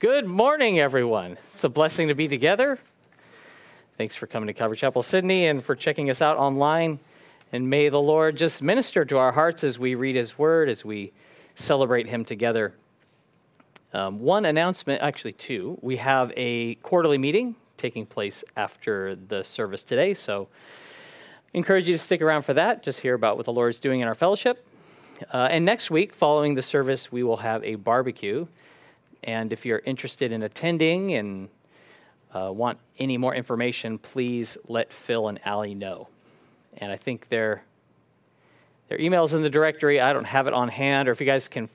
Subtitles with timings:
[0.00, 1.36] Good morning, everyone.
[1.52, 2.78] It's a blessing to be together.
[3.98, 6.98] Thanks for coming to Calvary Chapel, Sydney, and for checking us out online.
[7.52, 10.86] And may the Lord just minister to our hearts as we read His Word, as
[10.86, 11.12] we
[11.54, 12.72] celebrate Him together.
[13.92, 15.78] Um, one announcement, actually, two.
[15.82, 20.48] We have a quarterly meeting taking place after the service today, so
[21.54, 22.82] I encourage you to stick around for that.
[22.82, 24.66] Just hear about what the Lord is doing in our fellowship.
[25.30, 28.46] Uh, and next week, following the service, we will have a barbecue.
[29.24, 31.48] And if you're interested in attending and
[32.34, 36.08] uh, want any more information, please let Phil and Allie know.
[36.78, 37.62] And I think their
[38.88, 40.00] their email's in the directory.
[40.00, 41.68] I don't have it on hand, or if you guys can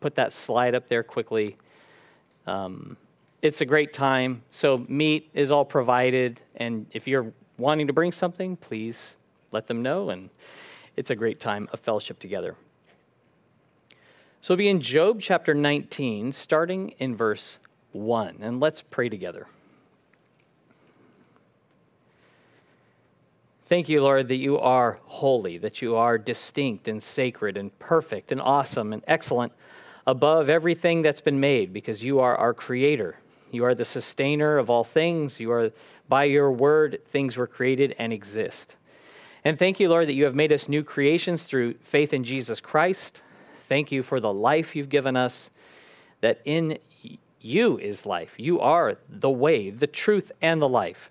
[0.00, 1.56] put that slide up there quickly.
[2.46, 2.96] Um,
[3.42, 4.42] it's a great time.
[4.50, 9.16] So meat is all provided, and if you're wanting to bring something, please
[9.50, 10.08] let them know.
[10.08, 10.30] And
[10.96, 12.56] it's a great time of fellowship together.
[14.42, 17.58] So we'll be in Job chapter 19, starting in verse
[17.92, 18.38] 1.
[18.40, 19.46] And let's pray together.
[23.66, 28.32] Thank you, Lord, that you are holy, that you are distinct and sacred and perfect
[28.32, 29.52] and awesome and excellent
[30.08, 33.14] above everything that's been made because you are our creator.
[33.52, 35.38] You are the sustainer of all things.
[35.38, 35.70] You are,
[36.08, 38.74] by your word, things were created and exist.
[39.44, 42.58] And thank you, Lord, that you have made us new creations through faith in Jesus
[42.58, 43.22] Christ
[43.72, 45.48] Thank you for the life you've given us,
[46.20, 46.76] that in
[47.40, 48.34] you is life.
[48.36, 51.10] You are the way, the truth, and the life.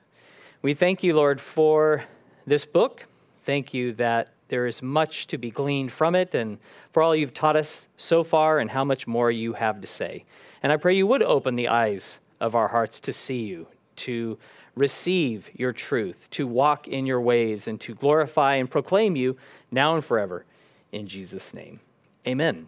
[0.61, 2.03] We thank you, Lord, for
[2.45, 3.07] this book.
[3.45, 6.59] Thank you that there is much to be gleaned from it and
[6.91, 10.23] for all you've taught us so far and how much more you have to say.
[10.61, 14.37] And I pray you would open the eyes of our hearts to see you, to
[14.75, 19.35] receive your truth, to walk in your ways, and to glorify and proclaim you
[19.71, 20.45] now and forever.
[20.91, 21.79] In Jesus' name.
[22.27, 22.67] Amen.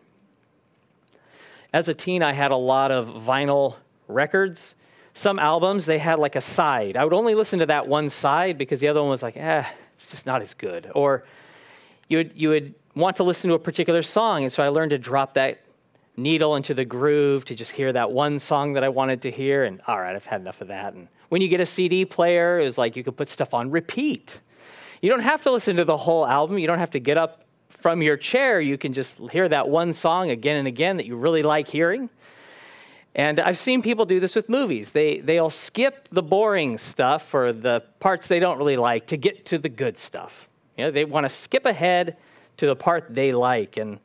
[1.72, 3.76] As a teen, I had a lot of vinyl
[4.08, 4.76] records.
[5.14, 6.98] Some albums, they had like a side.
[6.98, 9.66] I would only listen to that one side because the other one was like, eh,
[9.96, 10.92] it's just not as good.
[10.96, 11.24] Or
[12.08, 14.44] you would, you would want to listen to a particular song.
[14.44, 15.62] And so I learned to drop that
[16.16, 19.64] needle into the groove to just hear that one song that I wanted to hear.
[19.64, 20.94] And all right, I've had enough of that.
[20.94, 23.72] And when you get a CD player, it was like you could put stuff on
[23.72, 24.40] repeat.
[25.02, 26.60] You don't have to listen to the whole album.
[26.60, 27.43] You don't have to get up
[27.84, 31.18] from your chair, you can just hear that one song again and again that you
[31.18, 32.10] really like hearing.
[33.14, 34.92] And I've seen people do this with movies.
[34.92, 39.46] They, they'll skip the boring stuff or the parts they don't really like to get
[39.48, 40.48] to the good stuff.
[40.78, 42.18] You know, they want to skip ahead
[42.56, 43.76] to the part they like.
[43.76, 44.00] And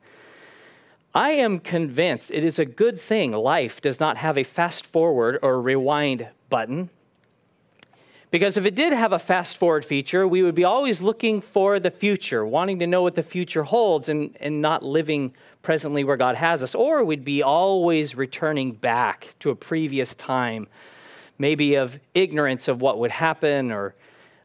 [1.15, 5.39] I am convinced it is a good thing life does not have a fast forward
[5.41, 6.89] or rewind button
[8.31, 11.79] because if it did have a fast forward feature, we would be always looking for
[11.79, 16.17] the future, wanting to know what the future holds and, and not living presently where
[16.17, 16.75] God has us.
[16.75, 20.67] Or we'd be always returning back to a previous time,
[21.39, 23.95] maybe of ignorance of what would happen or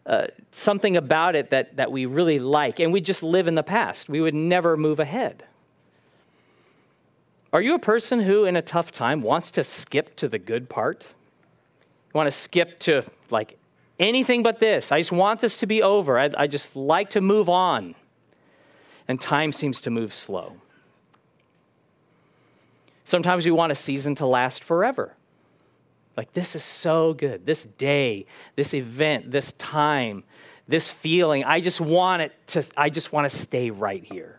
[0.06, 2.80] uh, something about it that, that we really like.
[2.80, 4.08] And we'd just live in the past.
[4.08, 5.44] We would never move ahead.
[7.52, 10.68] Are you a person who, in a tough time, wants to skip to the good
[10.68, 11.04] part?
[11.04, 13.58] You want to skip to like
[14.08, 14.92] anything but this.
[14.92, 16.18] I just want this to be over.
[16.18, 17.94] I, I just like to move on.
[19.08, 20.56] And time seems to move slow.
[23.04, 25.14] Sometimes we want a season to last forever.
[26.16, 27.44] Like, this is so good.
[27.44, 28.26] This day,
[28.56, 30.24] this event, this time,
[30.68, 34.38] this feeling, I just want it to, I just want to stay right here.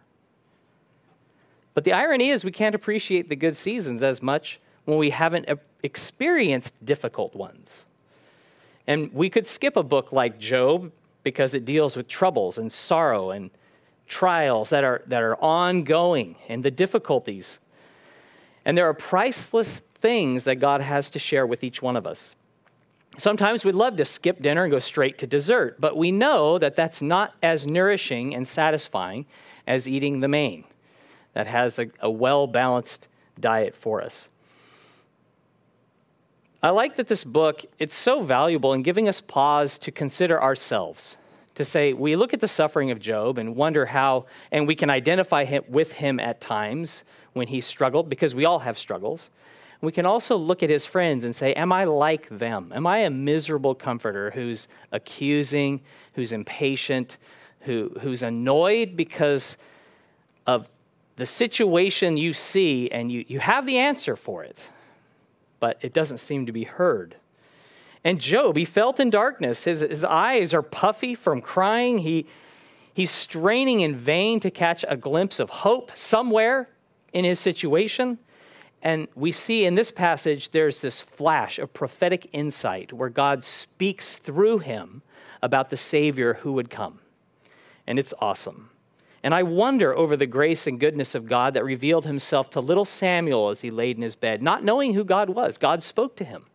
[1.74, 5.50] But the irony is, we can't appreciate the good seasons as much when we haven't
[5.84, 7.84] experienced difficult ones.
[8.88, 10.92] And we could skip a book like Job
[11.24, 13.50] because it deals with troubles and sorrow and
[14.08, 17.60] trials that are, that are ongoing and the difficulties.
[18.64, 22.36] And there are priceless things that God has to share with each one of us.
[23.18, 26.76] Sometimes we'd love to skip dinner and go straight to dessert, but we know that
[26.76, 29.26] that's not as nourishing and satisfying
[29.66, 30.66] as eating the main
[31.34, 33.08] that has a, a well balanced
[33.40, 34.28] diet for us.
[36.66, 41.16] I like that this book, it's so valuable in giving us pause to consider ourselves.
[41.54, 44.90] To say, we look at the suffering of Job and wonder how, and we can
[44.90, 47.04] identify him, with him at times
[47.34, 49.30] when he struggled, because we all have struggles.
[49.82, 52.74] We can also look at his friends and say, Am I like them?
[52.74, 55.82] Am I a miserable comforter who's accusing,
[56.16, 57.18] who's impatient,
[57.60, 59.56] who, who's annoyed because
[60.48, 60.68] of
[61.18, 64.68] the situation you see and you, you have the answer for it?
[65.60, 67.16] But it doesn't seem to be heard.
[68.04, 69.64] And Job, he felt in darkness.
[69.64, 72.00] His, his eyes are puffy from crying.
[72.00, 72.28] He,
[72.94, 76.70] he's straining in vain to catch a glimpse of hope somewhere
[77.14, 78.20] in his situation.
[78.84, 84.20] And we see in this passage, there's this flash of prophetic insight where God speaks
[84.20, 85.02] through him
[85.42, 87.00] about the Savior who would come.
[87.88, 88.70] And it's awesome.
[89.26, 92.86] And I wonder over the grace and goodness of God that revealed himself to little
[92.86, 95.58] Samuel as he laid in his bed, not knowing who God was.
[95.58, 96.46] God spoke to him.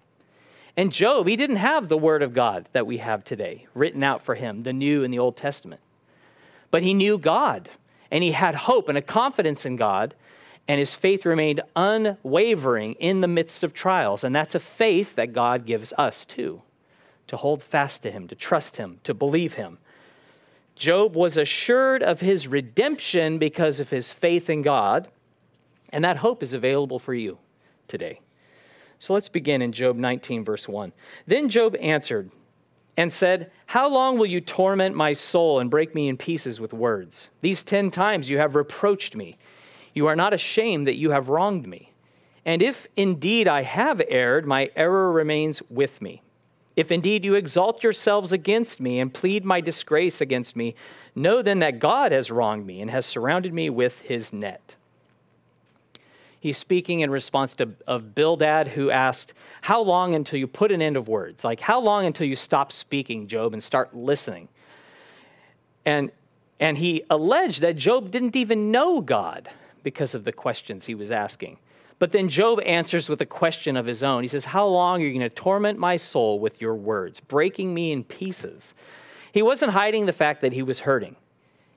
[0.77, 4.23] And Job, he didn't have the word of God that we have today written out
[4.23, 5.81] for him, the New and the Old Testament.
[6.71, 7.69] But he knew God,
[8.09, 10.15] and he had hope and a confidence in God,
[10.69, 14.23] and his faith remained unwavering in the midst of trials.
[14.23, 16.63] And that's a faith that God gives us too
[17.27, 19.79] to hold fast to him, to trust him, to believe him.
[20.81, 25.09] Job was assured of his redemption because of his faith in God,
[25.91, 27.37] and that hope is available for you
[27.87, 28.21] today.
[28.99, 30.95] So let's begin in Job 19, verse 1.
[31.27, 32.31] Then Job answered
[32.97, 36.73] and said, How long will you torment my soul and break me in pieces with
[36.73, 37.29] words?
[37.43, 39.37] These ten times you have reproached me.
[39.93, 41.93] You are not ashamed that you have wronged me.
[42.47, 46.23] And if indeed I have erred, my error remains with me.
[46.81, 50.75] If indeed you exalt yourselves against me and plead my disgrace against me,
[51.15, 54.77] know then that God has wronged me and has surrounded me with his net.
[56.41, 60.81] He's speaking in response to of Bildad, who asked, How long until you put an
[60.81, 61.45] end of words?
[61.45, 64.49] Like, how long until you stop speaking, Job, and start listening?
[65.85, 66.11] And,
[66.61, 69.51] and he alleged that Job didn't even know God
[69.83, 71.59] because of the questions he was asking.
[72.01, 74.23] But then Job answers with a question of his own.
[74.23, 77.73] He says, How long are you going to torment my soul with your words, breaking
[77.73, 78.75] me in pieces?
[79.33, 81.15] He wasn't hiding the fact that he was hurting.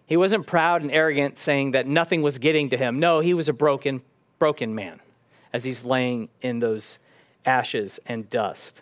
[0.07, 2.99] He wasn't proud and arrogant saying that nothing was getting to him.
[2.99, 4.01] No, he was a broken,
[4.39, 5.01] broken man
[5.51, 6.99] as he's laying in those
[7.45, 8.81] ashes and dust.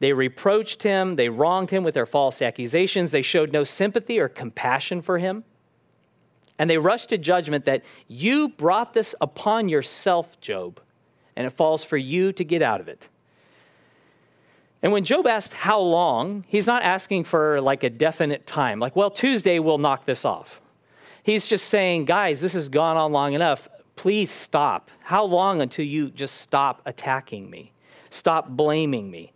[0.00, 4.28] They reproached him, they wronged him with their false accusations, they showed no sympathy or
[4.28, 5.44] compassion for him.
[6.58, 10.80] And they rush to judgment that you brought this upon yourself, Job,
[11.34, 13.08] and it falls for you to get out of it.
[14.82, 18.94] And when Job asked how long, he's not asking for like a definite time, like,
[18.94, 20.60] well, Tuesday we'll knock this off.
[21.22, 24.90] He's just saying, guys, this has gone on long enough please stop.
[25.00, 27.72] How long until you just stop attacking me?
[28.10, 29.32] Stop blaming me.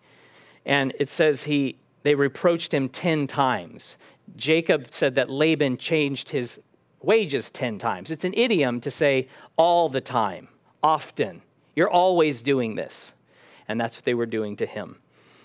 [0.65, 3.97] And it says he they reproached him 10 times.
[4.37, 6.61] Jacob said that Laban changed his
[7.03, 8.11] wages 10 times.
[8.11, 10.49] It's an idiom to say all the time,
[10.83, 11.43] often.
[11.77, 13.13] You're always doing this.
[13.69, 14.97] And that's what they were doing to him.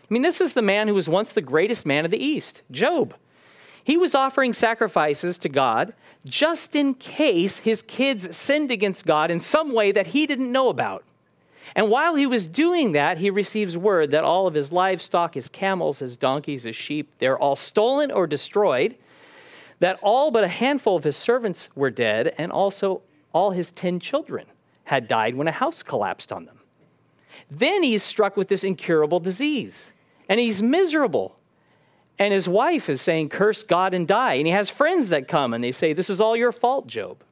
[0.04, 2.62] I mean, this is the man who was once the greatest man of the East,
[2.72, 3.16] Job.
[3.84, 5.94] He was offering sacrifices to God
[6.26, 10.70] just in case his kids sinned against God in some way that he didn't know
[10.70, 11.04] about.
[11.76, 15.50] And while he was doing that, he receives word that all of his livestock, his
[15.50, 18.96] camels, his donkeys, his sheep, they're all stolen or destroyed,
[19.80, 23.02] that all but a handful of his servants were dead, and also
[23.34, 24.46] all his 10 children
[24.86, 26.60] had died when a house collapsed on them.
[27.50, 29.92] Then he's struck with this incurable disease,
[30.30, 31.38] and he's miserable
[32.20, 34.36] and his wife is saying, Curse God and die.
[34.36, 37.24] And he has friends that come and they say, This is all your fault, Job.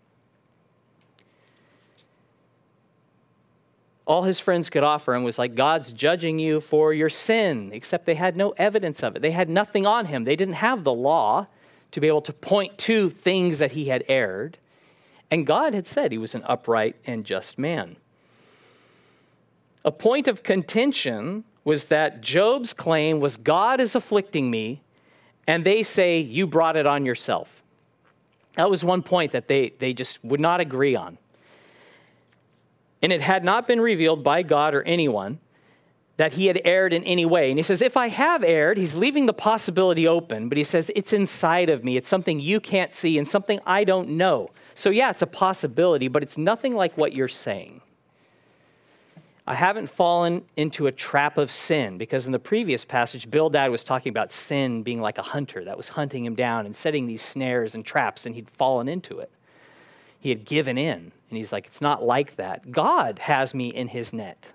[4.07, 8.05] All his friends could offer him was like, God's judging you for your sin, except
[8.05, 9.21] they had no evidence of it.
[9.21, 10.23] They had nothing on him.
[10.23, 11.47] They didn't have the law
[11.91, 14.57] to be able to point to things that he had erred.
[15.29, 17.95] And God had said he was an upright and just man.
[19.83, 24.81] A point of contention was that Job's claim was God is afflicting me,
[25.47, 27.61] and they say you brought it on yourself.
[28.55, 31.17] That was one point that they, they just would not agree on.
[33.01, 35.39] And it had not been revealed by God or anyone
[36.21, 37.49] that he had erred in any way.
[37.49, 40.91] And he says, If I have erred, he's leaving the possibility open, but he says,
[40.95, 41.97] It's inside of me.
[41.97, 44.51] It's something you can't see and something I don't know.
[44.75, 47.81] So, yeah, it's a possibility, but it's nothing like what you're saying.
[49.47, 53.83] I haven't fallen into a trap of sin because in the previous passage, Bildad was
[53.83, 57.23] talking about sin being like a hunter that was hunting him down and setting these
[57.23, 59.31] snares and traps, and he'd fallen into it.
[60.19, 62.71] He had given in, and he's like, It's not like that.
[62.71, 64.51] God has me in his net.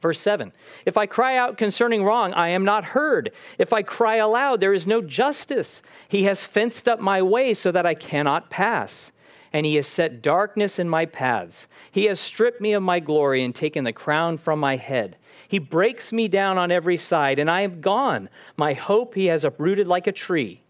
[0.00, 0.52] Verse 7
[0.86, 3.32] If I cry out concerning wrong, I am not heard.
[3.58, 5.82] If I cry aloud, there is no justice.
[6.08, 9.12] He has fenced up my way so that I cannot pass
[9.52, 11.66] and he has set darkness in my paths.
[11.90, 15.16] He has stripped me of my glory and taken the crown from my head.
[15.46, 18.28] He breaks me down on every side, and I am gone.
[18.56, 20.62] My hope he has uprooted like a tree.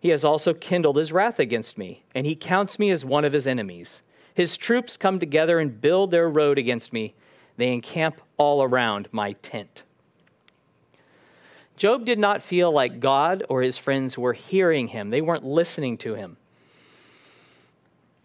[0.00, 3.32] He has also kindled his wrath against me, and he counts me as one of
[3.32, 4.02] his enemies.
[4.34, 7.14] His troops come together and build their road against me.
[7.56, 9.84] They encamp all around my tent.
[11.76, 15.98] Job did not feel like God or his friends were hearing him, they weren't listening
[15.98, 16.36] to him.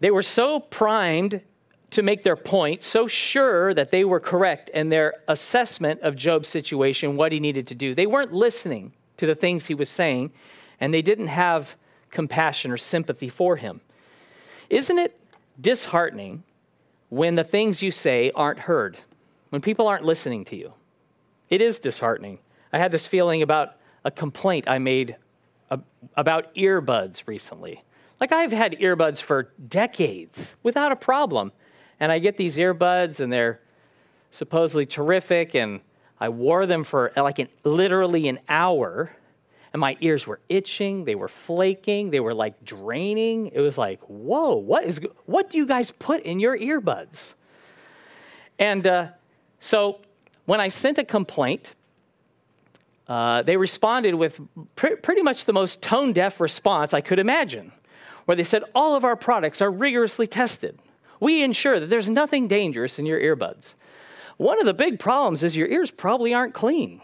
[0.00, 1.42] They were so primed
[1.90, 6.48] to make their point, so sure that they were correct in their assessment of Job's
[6.48, 7.94] situation, what he needed to do.
[7.94, 10.30] They weren't listening to the things he was saying,
[10.78, 11.76] and they didn't have
[12.10, 13.80] compassion or sympathy for him.
[14.70, 15.18] Isn't it
[15.60, 16.44] disheartening
[17.08, 19.00] when the things you say aren't heard,
[19.50, 20.72] when people aren't listening to you?
[21.48, 22.38] It is disheartening.
[22.72, 25.16] I had this feeling about a complaint I made
[26.16, 27.84] about earbuds recently.
[28.20, 31.52] Like I've had earbuds for decades without a problem.
[31.98, 33.60] And I get these earbuds and they're
[34.30, 35.80] supposedly terrific and
[36.18, 39.10] I wore them for like an, literally an hour
[39.72, 43.48] and my ears were itching, they were flaking, they were like draining.
[43.48, 47.34] It was like, "Whoa, what is what do you guys put in your earbuds?"
[48.58, 49.08] And uh,
[49.60, 50.00] so
[50.46, 51.74] when I sent a complaint,
[53.06, 54.40] uh, they responded with
[54.74, 57.72] pr- pretty much the most tone deaf response I could imagine
[58.24, 60.78] where they said, All of our products are rigorously tested.
[61.20, 63.74] We ensure that there's nothing dangerous in your earbuds.
[64.38, 67.02] One of the big problems is your ears probably aren't clean.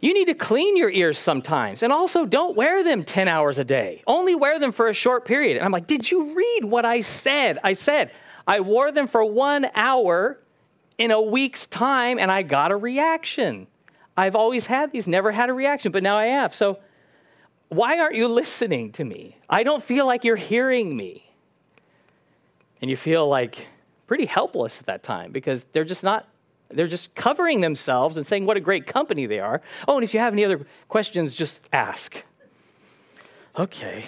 [0.00, 1.82] You need to clean your ears sometimes.
[1.82, 4.02] And also, don't wear them 10 hours a day.
[4.06, 5.56] Only wear them for a short period.
[5.56, 7.58] And I'm like, Did you read what I said?
[7.64, 8.12] I said,
[8.46, 10.38] I wore them for one hour
[10.98, 13.66] in a week's time and I got a reaction.
[14.16, 16.54] I've always had these, never had a reaction, but now I have.
[16.54, 16.78] So
[17.68, 19.36] why aren't you listening to me?
[19.48, 21.22] I don't feel like you're hearing me.
[22.80, 23.66] And you feel like
[24.06, 26.28] pretty helpless at that time because they're just not,
[26.68, 29.60] they're just covering themselves and saying what a great company they are.
[29.88, 32.22] Oh, and if you have any other questions, just ask.
[33.58, 34.04] Okay.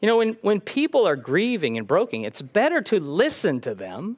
[0.00, 4.16] You know, when, when people are grieving and broken, it's better to listen to them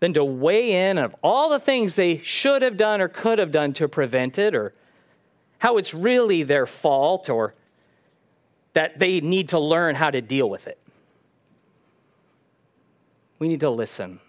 [0.00, 3.52] than to weigh in of all the things they should have done or could have
[3.52, 4.72] done to prevent it or
[5.58, 7.54] how it's really their fault or
[8.74, 10.78] that they need to learn how to deal with it.
[13.38, 14.20] We need to listen,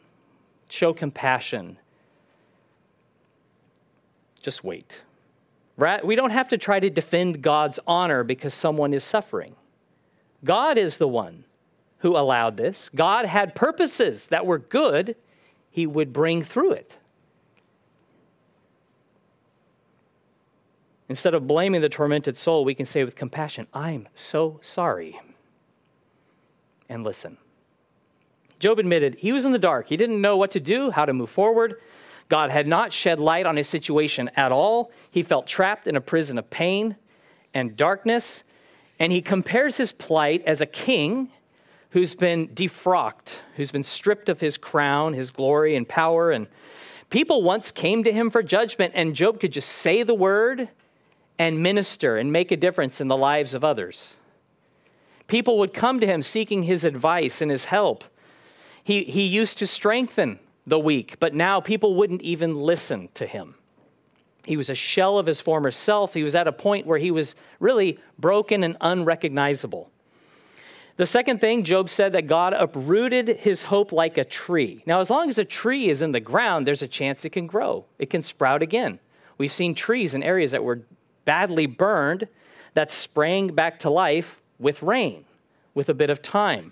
[0.69, 1.77] show compassion.
[4.41, 5.01] Just wait.
[6.03, 9.55] We don't have to try to defend God's honor because someone is suffering.
[10.43, 11.43] God is the one
[11.99, 12.89] who allowed this.
[12.93, 15.15] God had purposes that were good,
[15.75, 16.97] He would bring through it.
[21.09, 25.19] Instead of blaming the tormented soul, we can say with compassion, I'm so sorry.
[26.87, 27.35] And listen.
[28.57, 29.89] Job admitted he was in the dark.
[29.89, 31.81] He didn't know what to do, how to move forward.
[32.29, 34.93] God had not shed light on his situation at all.
[35.11, 36.95] He felt trapped in a prison of pain
[37.53, 38.45] and darkness.
[38.97, 41.31] And he compares his plight as a king
[41.95, 46.29] who's been defrocked, who's been stripped of his crown, his glory, and power.
[46.29, 46.45] And
[47.09, 50.67] people once came to him for judgment, and Job could just say the word
[51.39, 54.17] and minister and make a difference in the lives of others.
[55.27, 58.03] People would come to him seeking his advice and his help.
[58.83, 63.55] He, he used to strengthen the weak, but now people wouldn't even listen to him.
[64.43, 66.13] He was a shell of his former self.
[66.13, 69.89] He was at a point where he was really broken and unrecognizable.
[70.97, 74.81] The second thing, Job said that God uprooted his hope like a tree.
[74.85, 77.47] Now, as long as a tree is in the ground, there's a chance it can
[77.47, 78.99] grow, it can sprout again.
[79.37, 80.81] We've seen trees in areas that were
[81.25, 82.27] badly burned
[82.75, 85.25] that sprang back to life with rain,
[85.73, 86.71] with a bit of time.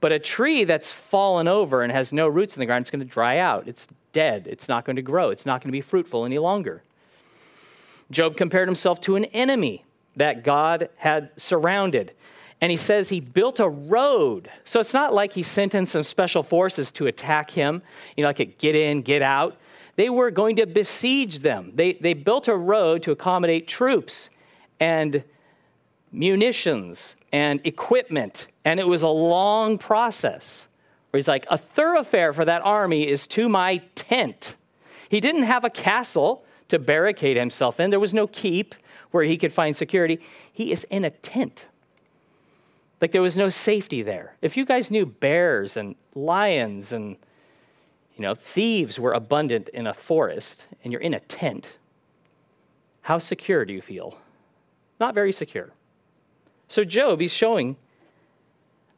[0.00, 3.00] But a tree that's fallen over and has no roots in the ground, it's going
[3.00, 3.66] to dry out.
[3.66, 4.46] It's dead.
[4.48, 5.30] It's not going to grow.
[5.30, 6.84] It's not going to be fruitful any longer.
[8.10, 9.84] Job compared himself to an enemy
[10.14, 12.12] that God had surrounded.
[12.60, 14.50] And he says he built a road.
[14.64, 17.82] So it's not like he sent in some special forces to attack him,
[18.16, 19.56] you know, like a get in, get out
[19.98, 21.72] they were going to besiege them.
[21.74, 24.30] They, they built a road to accommodate troops
[24.78, 25.24] and
[26.12, 28.46] munitions and equipment.
[28.64, 30.68] And it was a long process
[31.10, 34.54] where he's like, a thoroughfare for that army is to my tent.
[35.08, 38.76] He didn't have a castle to barricade himself in, there was no keep
[39.10, 40.20] where he could find security.
[40.52, 41.66] He is in a tent.
[43.00, 44.34] Like there was no safety there.
[44.42, 47.16] If you guys knew bears and lions and
[48.18, 51.74] you know, thieves were abundant in a forest and you're in a tent.
[53.02, 54.18] How secure do you feel?
[54.98, 55.70] Not very secure.
[56.66, 57.76] So, Job, he's showing,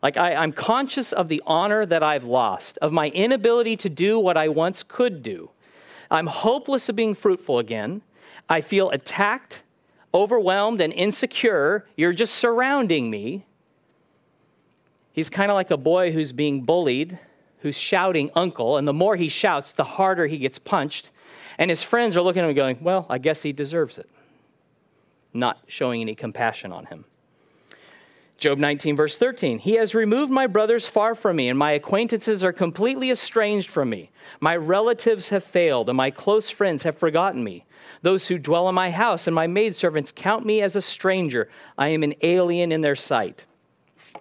[0.02, 4.18] like, I, I'm conscious of the honor that I've lost, of my inability to do
[4.18, 5.50] what I once could do.
[6.10, 8.00] I'm hopeless of being fruitful again.
[8.48, 9.62] I feel attacked,
[10.14, 11.84] overwhelmed, and insecure.
[11.94, 13.44] You're just surrounding me.
[15.12, 17.18] He's kind of like a boy who's being bullied
[17.60, 21.10] who's shouting uncle, and the more he shouts, the harder he gets punched.
[21.58, 24.08] And his friends are looking at him going, Well, I guess he deserves it.
[25.32, 27.04] Not showing any compassion on him.
[28.38, 29.58] Job 19, verse 13.
[29.58, 33.90] He has removed my brothers far from me, and my acquaintances are completely estranged from
[33.90, 34.10] me.
[34.40, 37.66] My relatives have failed, and my close friends have forgotten me.
[38.00, 41.50] Those who dwell in my house and my maidservants count me as a stranger.
[41.76, 43.44] I am an alien in their sight.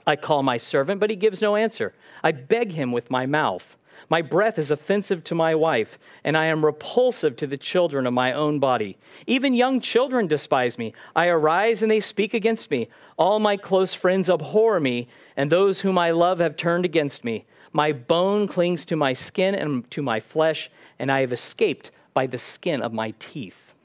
[0.10, 1.94] I call my servant, but he gives no answer.
[2.24, 3.78] I beg him with my mouth.
[4.10, 8.14] My breath is offensive to my wife, and I am repulsive to the children of
[8.14, 8.98] my own body.
[9.28, 10.96] Even young children despise me.
[11.16, 12.88] I arise and they speak against me.
[13.18, 17.46] All my close friends abhor me, and those whom I love have turned against me.
[17.72, 22.26] My bone clings to my skin and to my flesh, and I have escaped by
[22.26, 23.76] the skin of my teeth.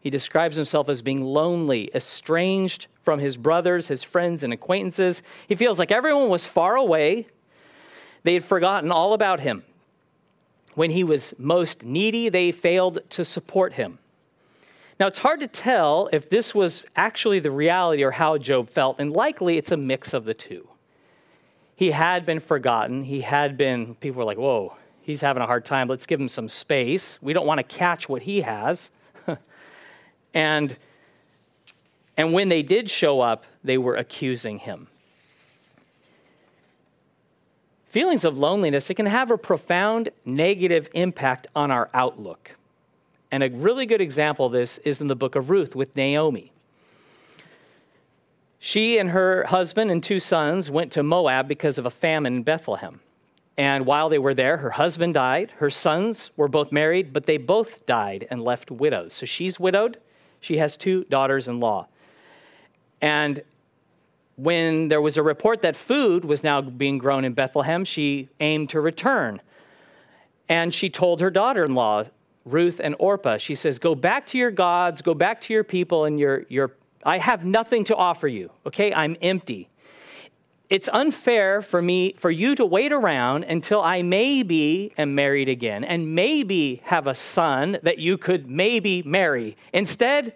[0.00, 5.20] He describes himself as being lonely, estranged from his brothers, his friends, and acquaintances.
[5.48, 7.26] He feels like everyone was far away
[8.22, 9.64] they had forgotten all about him.
[10.76, 13.98] When he was most needy, they failed to support him.
[15.00, 19.00] Now, it's hard to tell if this was actually the reality or how Job felt,
[19.00, 20.68] and likely it's a mix of the two.
[21.74, 23.02] He had been forgotten.
[23.02, 25.88] He had been, people were like, whoa, he's having a hard time.
[25.88, 27.18] Let's give him some space.
[27.20, 28.92] We don't want to catch what he has.
[30.32, 30.76] and,
[32.20, 34.88] and when they did show up, they were accusing him
[37.90, 42.54] feelings of loneliness, it can have a profound negative impact on our outlook.
[43.32, 46.52] And a really good example of this is in the book of Ruth with Naomi.
[48.60, 52.42] She and her husband and two sons went to Moab because of a famine in
[52.44, 53.00] Bethlehem.
[53.56, 55.52] And while they were there, her husband died.
[55.58, 59.14] Her sons were both married, but they both died and left widows.
[59.14, 59.98] So she's widowed.
[60.40, 61.88] She has two daughters in law.
[63.00, 63.42] And
[64.36, 68.70] when there was a report that food was now being grown in Bethlehem, she aimed
[68.70, 69.40] to return.
[70.48, 72.04] And she told her daughter in law,
[72.44, 76.06] Ruth and Orpah, she says, Go back to your gods, go back to your people,
[76.06, 76.72] and your, your,
[77.04, 78.92] I have nothing to offer you, okay?
[78.92, 79.68] I'm empty.
[80.70, 85.82] It's unfair for me, for you to wait around until I maybe am married again
[85.82, 89.56] and maybe have a son that you could maybe marry.
[89.72, 90.32] Instead,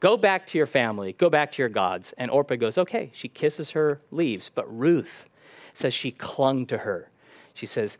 [0.00, 2.14] Go back to your family, go back to your gods.
[2.18, 3.10] And Orpah goes, Okay.
[3.12, 4.48] She kisses her, leaves.
[4.48, 5.26] But Ruth
[5.74, 7.08] says she clung to her.
[7.54, 7.98] She says,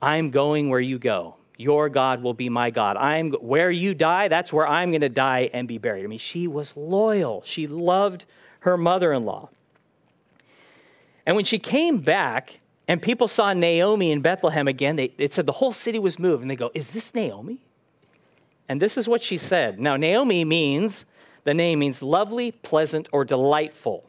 [0.00, 1.36] I'm going where you go.
[1.56, 2.96] Your God will be my God.
[2.96, 6.04] I'm where you die, that's where I'm going to die and be buried.
[6.04, 7.42] I mean, she was loyal.
[7.44, 8.24] She loved
[8.60, 9.48] her mother in law.
[11.26, 15.46] And when she came back and people saw Naomi in Bethlehem again, they, it said
[15.46, 16.42] the whole city was moved.
[16.42, 17.58] And they go, Is this Naomi?
[18.68, 19.80] And this is what she said.
[19.80, 21.04] Now, Naomi means
[21.44, 24.04] the name means lovely, pleasant, or delightful.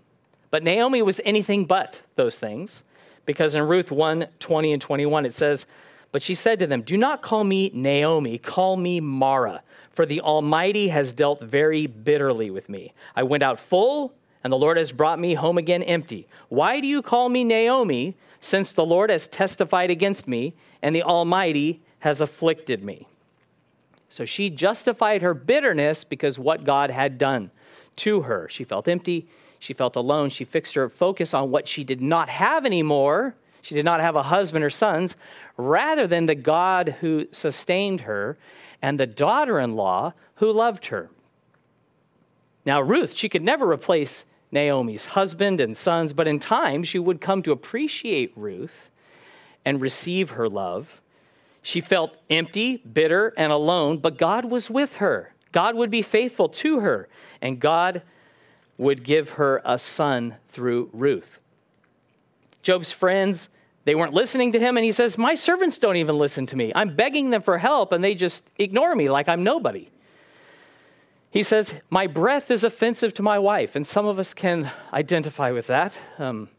[0.51, 2.83] But Naomi was anything but those things,
[3.25, 5.65] because in Ruth 1 20 and 21 it says,
[6.11, 9.61] But she said to them, Do not call me Naomi, call me Mara,
[9.91, 12.93] for the Almighty has dealt very bitterly with me.
[13.15, 14.13] I went out full,
[14.43, 16.27] and the Lord has brought me home again empty.
[16.47, 21.03] Why do you call me Naomi, since the Lord has testified against me, and the
[21.03, 23.07] Almighty has afflicted me?
[24.09, 27.51] So she justified her bitterness because what God had done
[27.97, 28.49] to her.
[28.49, 29.27] She felt empty.
[29.59, 30.29] She felt alone.
[30.29, 33.35] She fixed her focus on what she did not have anymore.
[33.61, 35.15] She did not have a husband or sons,
[35.57, 38.37] rather than the God who sustained her
[38.81, 41.09] and the daughter in law who loved her.
[42.65, 47.21] Now, Ruth, she could never replace Naomi's husband and sons, but in time she would
[47.21, 48.89] come to appreciate Ruth
[49.65, 51.01] and receive her love
[51.69, 55.35] she felt empty, bitter, and alone, but God was with her.
[55.51, 57.07] God would be faithful to her,
[57.43, 58.01] and God
[58.79, 61.39] would give her a son through Ruth.
[62.63, 63.49] Job's friends,
[63.85, 66.71] they weren't listening to him, and he says, My servants don't even listen to me.
[66.73, 69.89] I'm begging them for help, and they just ignore me like I'm nobody.
[71.29, 75.51] He says, My breath is offensive to my wife, and some of us can identify
[75.51, 75.95] with that.
[76.17, 76.49] Um,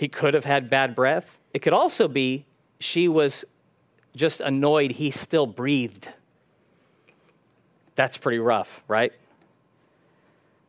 [0.00, 1.36] He could have had bad breath.
[1.52, 2.46] It could also be
[2.78, 3.44] she was
[4.16, 6.08] just annoyed he still breathed.
[7.96, 9.12] That's pretty rough, right?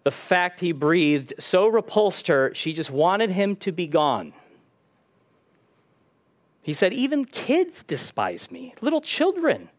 [0.04, 4.34] The fact he breathed so repulsed her, she just wanted him to be gone.
[6.62, 9.70] He said, Even kids despise me, little children.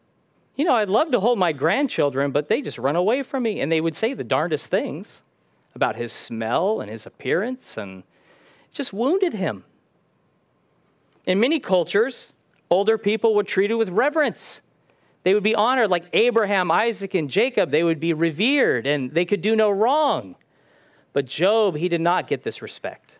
[0.55, 3.61] You know, I'd love to hold my grandchildren, but they just run away from me.
[3.61, 5.21] And they would say the darndest things
[5.75, 8.01] about his smell and his appearance and
[8.73, 9.63] just wounded him.
[11.25, 12.33] In many cultures,
[12.69, 14.61] older people were treated with reverence.
[15.23, 17.71] They would be honored like Abraham, Isaac, and Jacob.
[17.71, 20.35] They would be revered and they could do no wrong.
[21.13, 23.11] But Job, he did not get this respect.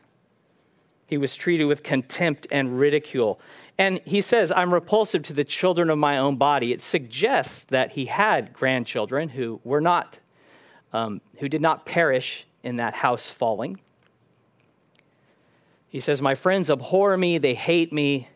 [1.08, 3.39] He was treated with contempt and ridicule.
[3.78, 6.74] And he says, I'm repulsive to the children of my own body.
[6.74, 10.20] It suggests that he had grandchildren who were not
[10.94, 13.80] um, who did not perish in that house falling.
[15.93, 18.27] He says, My friends abhor me, they hate me,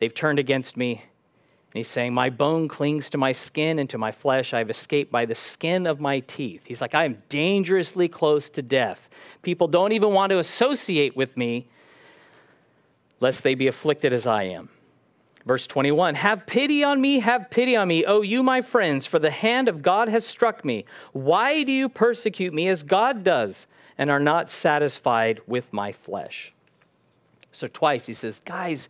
[0.00, 0.94] they've turned against me.
[0.94, 4.52] And he's saying, My bone clings to my skin and to my flesh.
[4.52, 6.62] I've escaped by the skin of my teeth.
[6.66, 9.08] He's like, I am dangerously close to death.
[9.42, 11.68] People don't even want to associate with me,
[13.20, 14.68] lest they be afflicted as I am.
[15.46, 19.20] Verse 21 Have pity on me, have pity on me, O you, my friends, for
[19.20, 20.84] the hand of God has struck me.
[21.12, 26.52] Why do you persecute me as God does, and are not satisfied with my flesh?
[27.58, 28.88] So, twice he says, Guys,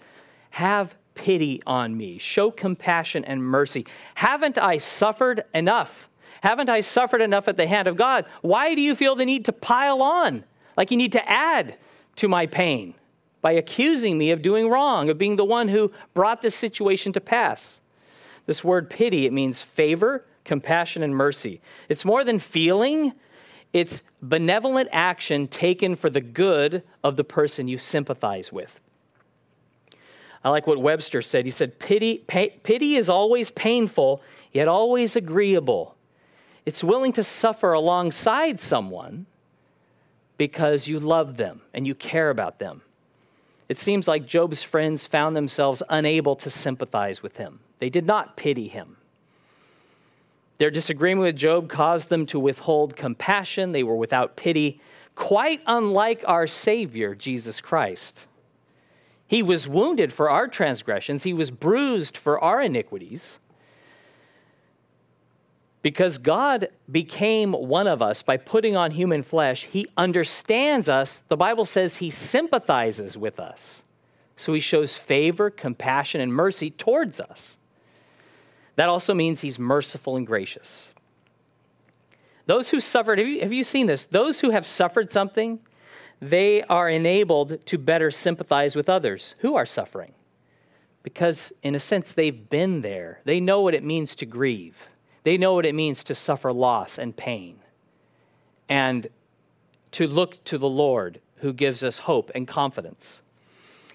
[0.51, 3.87] have pity on me, show compassion and mercy.
[4.15, 6.09] Haven't I suffered enough?
[6.43, 8.25] Haven't I suffered enough at the hand of God?
[8.43, 10.45] Why do you feel the need to pile on,
[10.77, 11.77] like you need to add
[12.17, 12.95] to my pain?
[13.41, 17.21] by accusing me of doing wrong, of being the one who brought this situation to
[17.21, 17.81] pass.
[18.47, 21.61] This word pity, it means favor, compassion, and mercy.
[21.89, 23.13] It's more than feeling,
[23.73, 28.81] it's benevolent action taken for the good of the person you sympathize with.
[30.45, 31.45] I like what Webster said.
[31.45, 35.97] He said, Pity, pay, pity is always painful, yet always agreeable.
[36.65, 39.27] It's willing to suffer alongside someone
[40.37, 42.83] because you love them and you care about them
[43.69, 47.61] it seems like Job's friends found themselves unable to sympathize with him.
[47.79, 48.97] They did not pity him.
[50.59, 53.73] Their disagreement with Job caused them to withhold compassion.
[53.73, 54.81] They were without pity,
[55.15, 58.27] quite unlike our Savior, Jesus Christ.
[59.27, 63.39] He was wounded for our transgressions, he was bruised for our iniquities.
[65.81, 71.23] Because God became one of us by putting on human flesh, He understands us.
[71.29, 73.83] The Bible says He sympathizes with us.
[74.37, 77.58] So He shows favor, compassion, and mercy towards us.
[78.79, 80.93] That also means He's merciful and gracious.
[82.47, 84.07] Those who suffered, have you, have you seen this?
[84.07, 85.59] Those who have suffered something,
[86.21, 90.13] they are enabled to better sympathize with others who are suffering.
[91.03, 94.89] Because, in a sense, they've been there, they know what it means to grieve.
[95.25, 97.59] They know what it means to suffer loss and pain
[98.69, 99.09] and
[99.91, 103.23] to look to the Lord who gives us hope and confidence.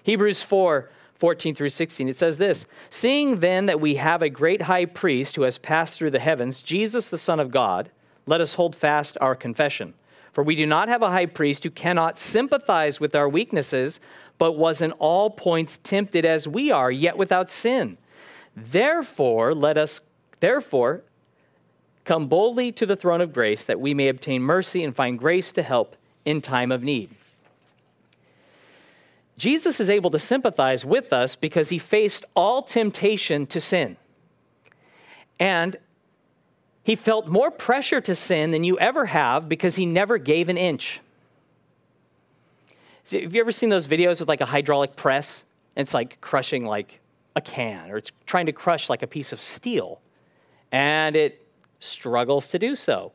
[0.02, 0.90] Hebrews 4
[1.24, 5.36] 14 through 16, it says this Seeing then that we have a great high priest
[5.36, 7.88] who has passed through the heavens, Jesus the Son of God,
[8.26, 9.94] let us hold fast our confession.
[10.34, 14.00] For we do not have a high priest who cannot sympathize with our weaknesses,
[14.36, 17.96] but was in all points tempted as we are, yet without sin.
[18.54, 20.02] Therefore, let us,
[20.40, 21.04] therefore,
[22.04, 25.52] Come boldly to the throne of grace that we may obtain mercy and find grace
[25.52, 27.08] to help in time of need.
[29.36, 33.96] Jesus is able to sympathize with us because he faced all temptation to sin.
[35.40, 35.76] And
[36.84, 40.56] he felt more pressure to sin than you ever have because he never gave an
[40.56, 41.00] inch.
[43.10, 45.44] Have you ever seen those videos with like a hydraulic press?
[45.76, 47.00] And It's like crushing like
[47.36, 50.00] a can or it's trying to crush like a piece of steel.
[50.70, 51.46] And it
[51.80, 53.12] struggles to do so.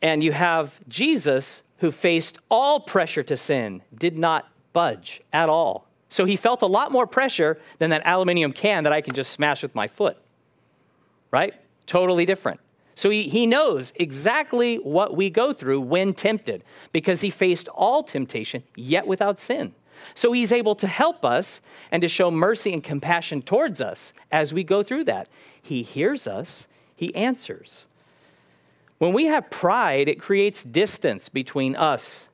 [0.00, 5.86] And you have Jesus, who faced all pressure to sin, did not budge at all.
[6.08, 9.30] So he felt a lot more pressure than that aluminum can that I can just
[9.30, 10.18] smash with my foot.
[11.30, 11.54] Right?
[11.86, 12.60] Totally different.
[12.94, 18.02] So he, he knows exactly what we go through when tempted because he faced all
[18.02, 19.74] temptation, yet without sin.
[20.14, 24.52] So he's able to help us and to show mercy and compassion towards us as
[24.52, 25.28] we go through that.
[25.62, 26.66] He hears us
[27.02, 27.86] he answers.
[28.98, 32.28] When we have pride, it creates distance between us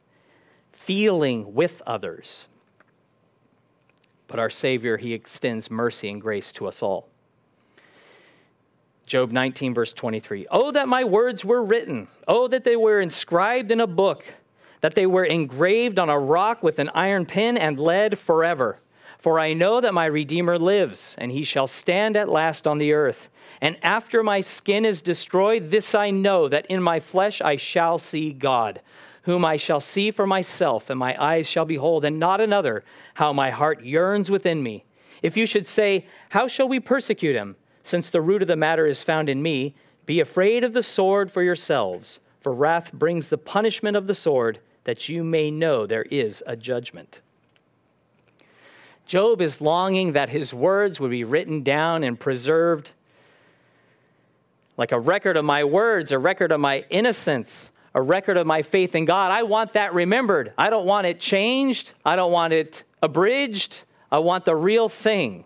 [0.88, 2.46] feeling with others.
[4.26, 7.10] But our Savior, He extends mercy and grace to us all.
[9.04, 10.46] Job 19, verse 23.
[10.50, 12.08] Oh, that my words were written.
[12.26, 14.32] Oh, that they were inscribed in a book,
[14.80, 18.78] that they were engraved on a rock with an iron pin and lead forever.
[19.18, 22.94] For I know that my Redeemer lives, and he shall stand at last on the
[22.94, 23.28] earth.
[23.60, 27.98] And after my skin is destroyed, this I know, that in my flesh I shall
[27.98, 28.80] see God,
[29.28, 33.30] whom I shall see for myself, and my eyes shall behold, and not another, how
[33.30, 34.86] my heart yearns within me.
[35.20, 37.56] If you should say, How shall we persecute him?
[37.82, 39.74] Since the root of the matter is found in me,
[40.06, 44.60] be afraid of the sword for yourselves, for wrath brings the punishment of the sword,
[44.84, 47.20] that you may know there is a judgment.
[49.04, 52.92] Job is longing that his words would be written down and preserved
[54.78, 58.62] like a record of my words, a record of my innocence, a record of my
[58.62, 59.32] faith in God.
[59.32, 60.52] I want that remembered.
[60.56, 61.94] I don't want it changed.
[62.04, 63.82] I don't want it abridged.
[64.12, 65.44] I want the real thing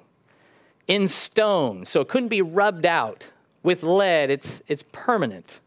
[0.87, 1.87] in stone.
[1.87, 3.27] So it couldn't be rubbed out
[3.63, 4.31] with lead.
[4.31, 5.61] It's, it's permanent.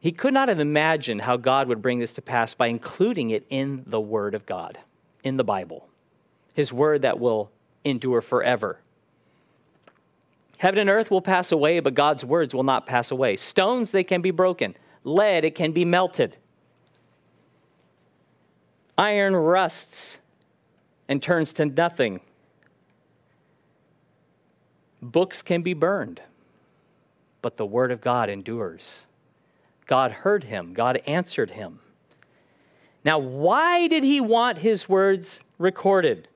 [0.00, 3.44] he could not have imagined how God would bring this to pass by including it
[3.50, 4.78] in the Word of God,
[5.22, 5.86] in the Bible,
[6.54, 7.50] His Word that will
[7.84, 8.78] endure forever.
[10.58, 13.36] Heaven and earth will pass away, but God's words will not pass away.
[13.36, 14.76] Stones, they can be broken.
[15.04, 16.36] Lead, it can be melted.
[18.98, 20.18] Iron rusts
[21.08, 22.20] and turns to nothing.
[25.00, 26.20] Books can be burned,
[27.40, 29.06] but the word of God endures.
[29.86, 31.78] God heard him, God answered him.
[33.04, 36.26] Now, why did he want his words recorded?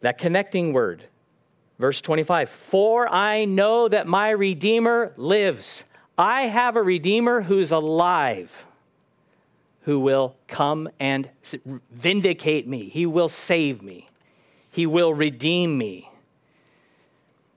[0.00, 1.04] That connecting word.
[1.78, 5.84] Verse 25 For I know that my Redeemer lives.
[6.16, 8.66] I have a Redeemer who's alive
[9.82, 11.28] who will come and
[11.90, 12.88] vindicate me.
[12.88, 14.08] He will save me.
[14.70, 16.10] He will redeem me.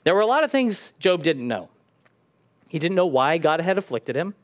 [0.03, 1.69] There were a lot of things Job didn't know.
[2.69, 4.35] He didn't know why God had afflicted him.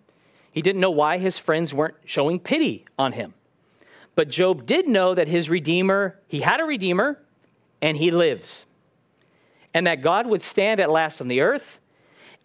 [0.51, 3.33] He didn't know why his friends weren't showing pity on him.
[4.15, 7.19] But Job did know that his Redeemer, he had a Redeemer,
[7.81, 8.65] and he lives.
[9.73, 11.79] And that God would stand at last on the earth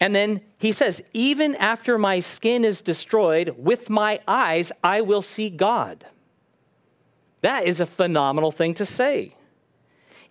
[0.01, 5.23] and then he says, Even after my skin is destroyed, with my eyes I will
[5.23, 6.07] see God.
[7.41, 9.35] That is a phenomenal thing to say.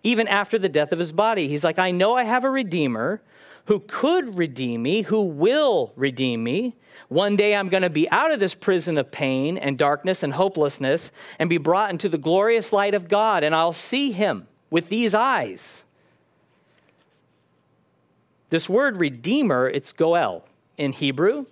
[0.04, 3.22] Even after the death of his body, he's like, I know I have a Redeemer
[3.66, 6.76] who could redeem me, who will redeem me.
[7.10, 10.34] One day I'm going to be out of this prison of pain and darkness and
[10.34, 14.88] hopelessness and be brought into the glorious light of God, and I'll see him with
[14.88, 15.84] these eyes.
[18.50, 20.46] This word redeemer, it's goel
[20.78, 21.46] in Hebrew.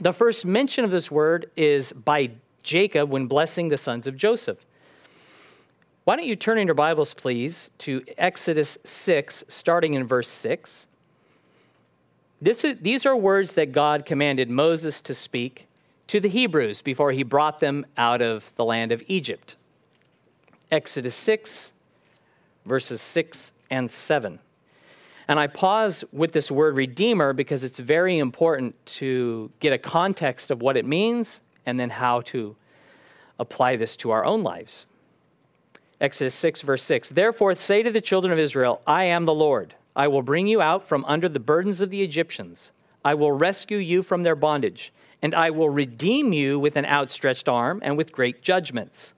[0.00, 4.66] The first mention of this word is by Jacob when blessing the sons of Joseph.
[6.04, 10.86] Why don't you turn in your Bibles, please, to Exodus 6, starting in verse 6.
[12.42, 15.68] This is, these are words that God commanded Moses to speak
[16.06, 19.56] to the Hebrews before he brought them out of the land of Egypt.
[20.70, 21.72] Exodus 6,
[22.66, 24.38] verses 6 and 7.
[25.30, 30.50] And I pause with this word redeemer because it's very important to get a context
[30.50, 32.56] of what it means and then how to
[33.38, 34.88] apply this to our own lives.
[36.00, 39.76] Exodus 6, verse 6 Therefore say to the children of Israel, I am the Lord.
[39.94, 42.72] I will bring you out from under the burdens of the Egyptians.
[43.04, 47.48] I will rescue you from their bondage, and I will redeem you with an outstretched
[47.48, 49.14] arm and with great judgments.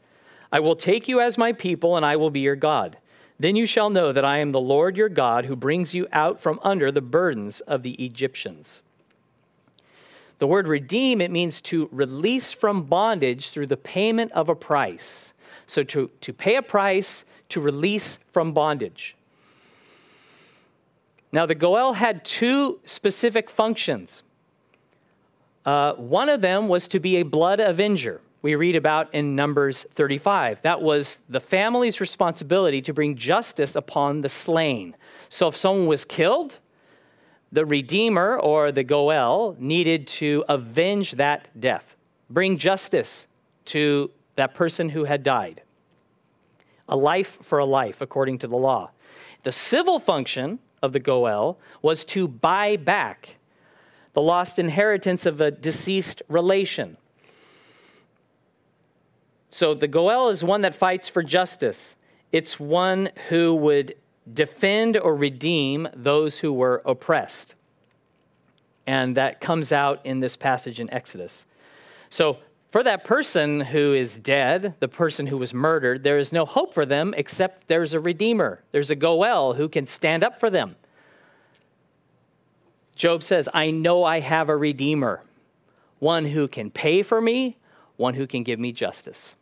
[0.53, 2.99] I will take you as my people, and I will be your God.
[3.39, 6.41] Then you shall know that I am the Lord your God who brings you out
[6.41, 8.83] from under the burdens of the Egyptians.
[10.39, 15.33] The word redeem, it means to release from bondage through the payment of a price.
[15.67, 19.17] So to, to pay a price to release from bondage.
[21.31, 24.23] Now, the Goel had two specific functions.
[25.65, 29.87] Uh, one of them was to be a blood avenger we read about in Numbers
[29.95, 30.63] 35.
[30.63, 34.97] That was the family's responsibility to bring justice upon the slain.
[35.29, 36.59] So if someone was killed,
[37.53, 41.95] the Redeemer or the Goel needed to avenge that death,
[42.29, 43.29] bring justice
[43.67, 45.63] to that person who had died.
[46.89, 48.91] A life for a life, according to the law.
[49.45, 53.37] The civil function of the Goel was to buy back
[54.15, 56.97] the lost inheritance of a deceased relation
[59.53, 61.95] so the Goel is one that fights for justice.
[62.33, 63.95] It's one who would
[64.33, 67.55] defend or redeem those who were oppressed.
[68.87, 71.45] And that comes out in this passage in Exodus.
[72.09, 72.39] So
[72.71, 76.73] for that person who is dead, the person who was murdered, there is no hope
[76.73, 78.63] for them except there's a redeemer.
[78.71, 80.77] There's a Goel who can stand up for them.
[82.97, 85.23] Job says, I know I have a redeemer,
[85.99, 87.59] one who can pay for me,
[87.97, 89.35] one who can give me justice.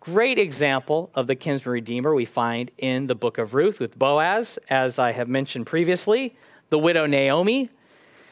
[0.00, 4.56] Great example of the kinsman redeemer we find in the book of Ruth with Boaz,
[4.70, 6.36] as I have mentioned previously,
[6.70, 7.68] the widow Naomi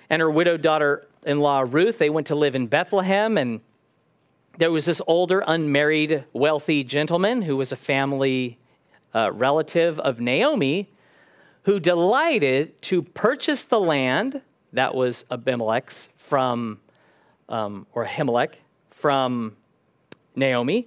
[0.09, 1.99] and her widowed daughter in law Ruth.
[1.99, 3.61] They went to live in Bethlehem, and
[4.59, 8.59] there was this older, unmarried, wealthy gentleman who was a family
[9.13, 10.89] uh, relative of Naomi
[11.65, 14.41] who delighted to purchase the land
[14.73, 16.81] that was Abimelech's from,
[17.49, 18.55] um, or Ahimelech
[18.91, 19.57] from
[20.37, 20.87] Naomi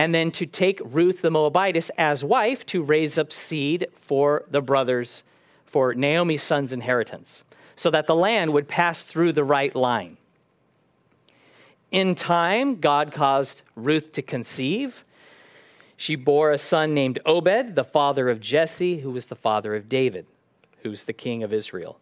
[0.00, 4.62] and then to take Ruth the Moabitess as wife to raise up seed for the
[4.62, 5.24] brothers,
[5.66, 7.42] for Naomi's son's inheritance,
[7.76, 10.16] so that the land would pass through the right line.
[11.90, 15.04] In time, God caused Ruth to conceive.
[15.98, 19.90] She bore a son named Obed, the father of Jesse, who was the father of
[19.90, 20.24] David,
[20.82, 22.00] who's the king of Israel.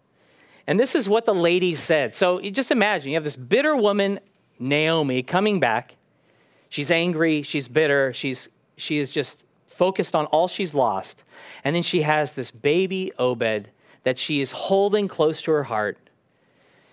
[0.69, 2.15] And this is what the lady said.
[2.15, 4.21] So you just imagine you have this bitter woman,
[4.61, 5.97] Naomi, coming back.
[6.69, 11.25] She's angry, she's bitter, she's, she is just focused on all she's lost.
[11.65, 13.69] And then she has this baby, Obed,
[14.05, 15.99] that she is holding close to her heart.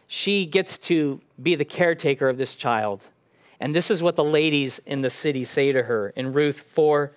[0.08, 3.02] She gets to be the caretaker of this child.
[3.60, 7.12] And this is what the ladies in the city say to her in Ruth 4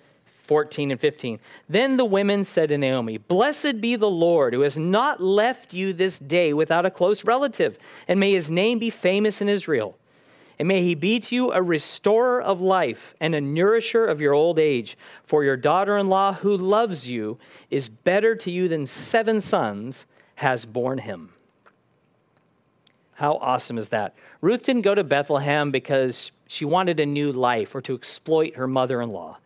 [0.49, 1.39] 14 and 15.
[1.69, 5.93] Then the women said to Naomi, Blessed be the Lord who has not left you
[5.93, 9.95] this day without a close relative, and may his name be famous in Israel.
[10.59, 14.33] And may he be to you a restorer of life and a nourisher of your
[14.33, 14.97] old age.
[15.23, 20.05] For your daughter in law, who loves you, is better to you than seven sons
[20.35, 21.29] has borne him.
[23.13, 24.15] How awesome is that?
[24.41, 28.67] Ruth didn't go to Bethlehem because she wanted a new life or to exploit her
[28.67, 29.37] mother in law.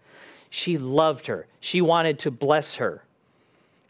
[0.50, 3.04] She loved her, she wanted to bless her.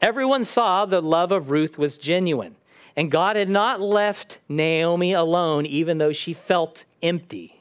[0.02, 2.56] Everyone saw the love of Ruth was genuine,
[2.96, 7.60] and God had not left Naomi alone, even though she felt empty.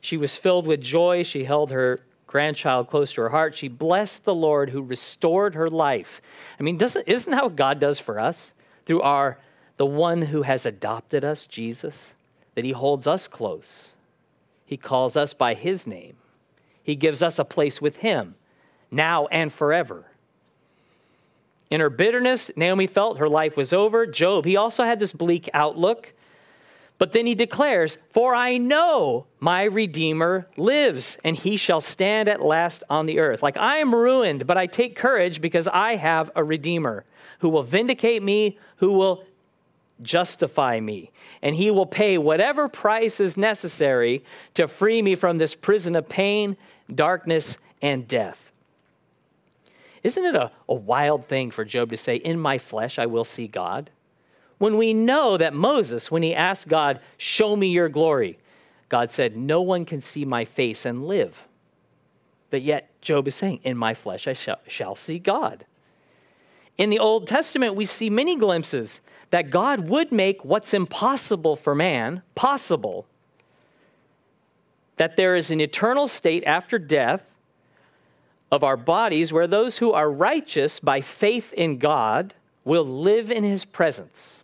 [0.00, 1.22] She was filled with joy.
[1.22, 3.54] She held her grandchild close to her heart.
[3.54, 6.22] She blessed the Lord who restored her life.
[6.58, 8.54] I mean, doesn't, isn't that what God does for us
[8.86, 9.38] through our
[9.76, 12.14] the one who has adopted us, Jesus?
[12.54, 13.94] That he holds us close.
[14.64, 16.16] He calls us by his name.
[16.84, 18.36] He gives us a place with Him
[18.90, 20.04] now and forever.
[21.70, 24.06] In her bitterness, Naomi felt her life was over.
[24.06, 26.12] Job, he also had this bleak outlook.
[26.98, 32.40] But then he declares, For I know my Redeemer lives, and he shall stand at
[32.40, 33.42] last on the earth.
[33.42, 37.04] Like I am ruined, but I take courage because I have a Redeemer
[37.40, 39.24] who will vindicate me, who will
[40.02, 41.10] justify me.
[41.42, 46.08] And he will pay whatever price is necessary to free me from this prison of
[46.08, 46.56] pain
[46.92, 48.50] darkness, and death.
[50.02, 53.24] Isn't it a, a wild thing for Job to say, In my flesh I will
[53.24, 53.90] see God?
[54.58, 58.38] When we know that Moses, when he asked God, Show me your glory,
[58.88, 61.44] God said, No one can see my face and live.
[62.50, 65.66] But yet, Job is saying, In my flesh I shall, shall see God.
[66.76, 71.74] In the Old Testament, we see many glimpses that God would make what's impossible for
[71.74, 73.06] man possible
[74.96, 77.24] that there is an eternal state after death
[78.52, 83.42] of our bodies where those who are righteous by faith in God will live in
[83.42, 84.43] his presence.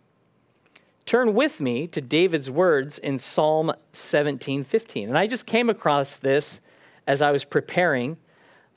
[1.05, 5.07] Turn with me to David's words in Psalm 17:15.
[5.09, 6.59] And I just came across this
[7.07, 8.17] as I was preparing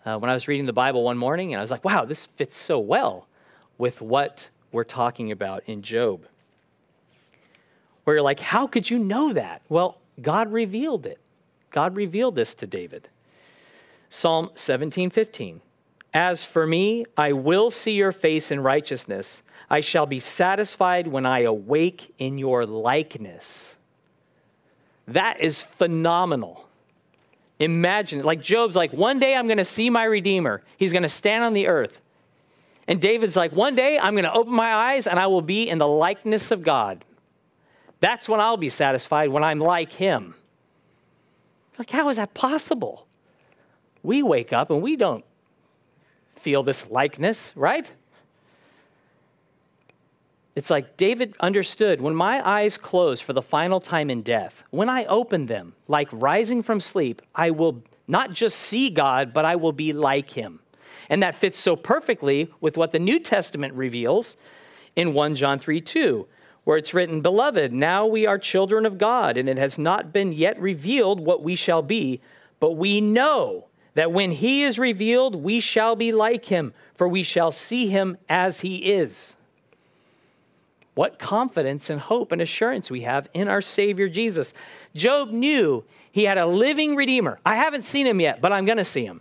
[0.05, 2.27] uh, when I was reading the Bible one morning and I was like, "Wow, this
[2.27, 3.27] fits so well
[3.79, 6.27] with what we're talking about in Job."
[8.05, 11.19] Where you're like, "How could you know that?" Well, God revealed it.
[11.71, 13.09] God revealed this to David.
[14.09, 15.61] Psalm 17, 15.
[16.13, 19.43] As for me, I will see your face in righteousness.
[19.71, 23.75] I shall be satisfied when I awake in your likeness.
[25.09, 26.69] That is phenomenal.
[27.61, 28.25] Imagine it.
[28.25, 30.63] Like Job's like, one day I'm going to see my Redeemer.
[30.77, 32.01] He's going to stand on the earth.
[32.87, 35.69] And David's like, one day I'm going to open my eyes and I will be
[35.69, 37.05] in the likeness of God.
[38.01, 40.35] That's when I'll be satisfied, when I'm like him.
[41.79, 43.07] Like, how is that possible?
[44.03, 45.25] We wake up and we don't
[46.35, 47.91] feel this likeness, right?
[50.55, 54.89] It's like David understood when my eyes close for the final time in death, when
[54.89, 59.57] I open them, like rising from sleep, I will not just see God, but I
[59.57, 60.61] will be like him.
[61.09, 64.37] And that fits so perfectly with what the New Testament reveals
[64.95, 66.27] in 1 John 3 2
[66.65, 70.33] where it's written, Beloved, now we are children of God, and it has not been
[70.33, 72.21] yet revealed what we shall be,
[72.59, 77.23] but we know that when he is revealed, we shall be like him, for we
[77.23, 79.34] shall see him as he is.
[80.95, 84.55] What confidence and hope and assurance we have in our Savior Jesus.
[84.95, 87.41] Job knew he had a living Redeemer.
[87.45, 89.21] I haven't seen him yet, but I'm going to see him.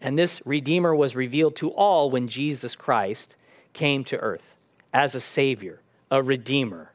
[0.00, 3.36] And this Redeemer was revealed to all when Jesus Christ
[3.72, 4.56] came to earth
[4.92, 5.80] as a Savior
[6.10, 6.90] a redeemer.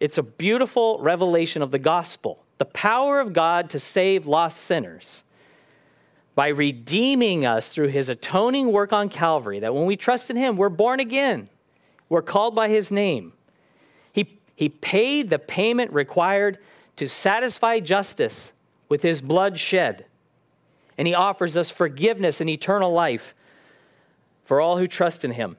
[0.00, 5.22] It's a beautiful revelation of the gospel, the power of God to save lost sinners
[6.34, 10.56] by redeeming us through his atoning work on Calvary, that when we trust in him,
[10.56, 11.48] we're born again.
[12.08, 13.32] We're called by his name.
[14.12, 16.58] He, he paid the payment required
[16.96, 18.52] to satisfy justice
[18.88, 20.06] with his blood shed.
[20.96, 23.34] And he offers us forgiveness and eternal life
[24.44, 25.56] for all who trust in him.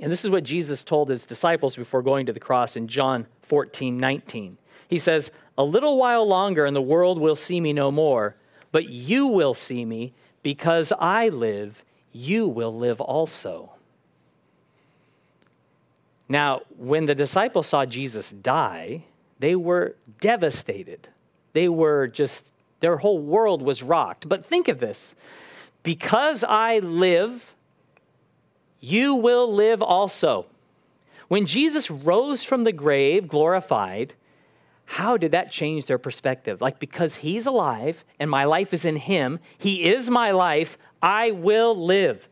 [0.00, 3.26] And this is what Jesus told his disciples before going to the cross in John
[3.42, 4.58] 14, 19.
[4.88, 8.36] He says, A little while longer, and the world will see me no more,
[8.72, 10.12] but you will see me
[10.42, 13.72] because I live, you will live also.
[16.28, 19.04] Now, when the disciples saw Jesus die,
[19.38, 21.08] they were devastated.
[21.52, 22.50] They were just,
[22.80, 24.28] their whole world was rocked.
[24.28, 25.14] But think of this
[25.82, 27.54] because I live,
[28.80, 30.46] you will live also.
[31.28, 34.14] When Jesus rose from the grave, glorified,
[34.86, 36.60] how did that change their perspective?
[36.60, 41.30] Like, because he's alive and my life is in him, he is my life, I
[41.30, 42.28] will live.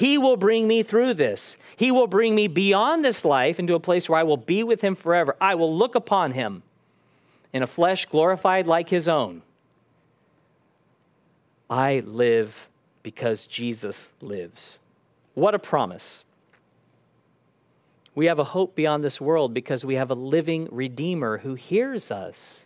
[0.00, 1.58] He will bring me through this.
[1.76, 4.80] He will bring me beyond this life into a place where I will be with
[4.80, 5.36] him forever.
[5.38, 6.62] I will look upon him
[7.52, 9.42] in a flesh glorified like his own.
[11.68, 12.70] I live
[13.02, 14.78] because Jesus lives.
[15.34, 16.24] What a promise.
[18.14, 22.10] We have a hope beyond this world because we have a living Redeemer who hears
[22.10, 22.64] us,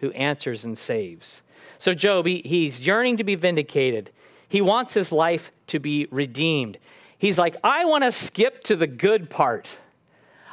[0.00, 1.42] who answers and saves.
[1.78, 4.10] So, Job, he, he's yearning to be vindicated.
[4.48, 6.78] He wants his life to be redeemed.
[7.18, 9.78] He's like, I want to skip to the good part.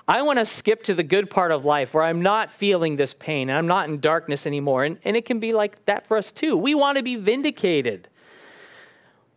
[0.08, 3.14] I want to skip to the good part of life where I'm not feeling this
[3.14, 4.84] pain and I'm not in darkness anymore.
[4.84, 6.58] And, and it can be like that for us too.
[6.58, 8.10] We want to be vindicated.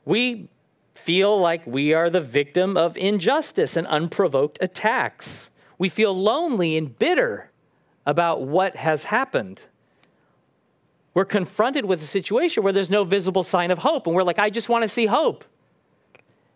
[0.05, 0.49] We
[0.95, 5.51] feel like we are the victim of injustice and unprovoked attacks.
[5.79, 7.51] We feel lonely and bitter
[8.05, 9.61] about what has happened.
[11.17, 14.39] We're confronted with a situation where there's no visible sign of hope, and we're like,
[14.39, 15.47] I just want to see hope.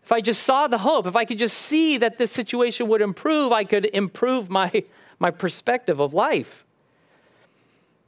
[0.04, 3.00] If I just saw the hope, if I could just see that this situation would
[3.00, 4.84] improve, I could improve my,
[5.18, 6.66] my perspective of life.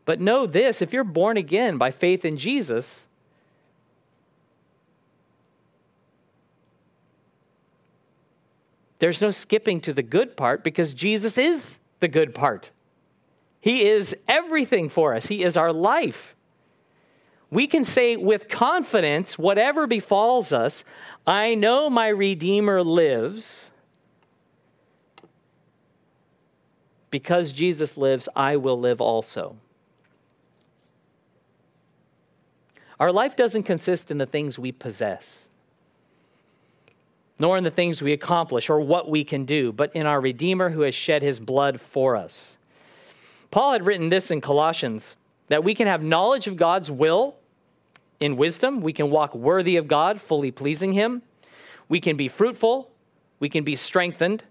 [0.04, 3.00] But know this if you're born again by faith in Jesus,
[8.98, 12.70] There's no skipping to the good part because Jesus is the good part.
[13.60, 16.36] He is everything for us, He is our life.
[17.52, 20.84] We can say with confidence, whatever befalls us,
[21.26, 23.70] I know my Redeemer lives.
[27.10, 29.56] Because Jesus lives, I will live also.
[32.98, 35.46] Our life doesn't consist in the things we possess
[37.38, 40.70] nor in the things we accomplish or what we can do, but in our Redeemer
[40.70, 42.56] who has shed his blood for us.
[43.50, 45.16] Paul had written this in Colossians
[45.48, 47.34] that we can have knowledge of God's will
[48.22, 51.22] in wisdom, we can walk worthy of God, fully pleasing him,
[51.88, 52.88] we can be fruitful,
[53.40, 54.44] we can be strengthened,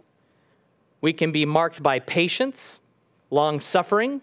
[0.99, 2.81] we can be marked by patience,
[3.29, 4.19] long suffering,